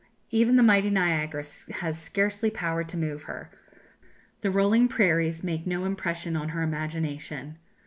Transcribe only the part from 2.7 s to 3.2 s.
to